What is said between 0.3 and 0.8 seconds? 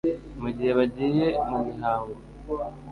mu gihe